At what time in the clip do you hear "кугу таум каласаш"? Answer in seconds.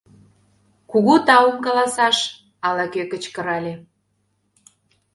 0.91-2.17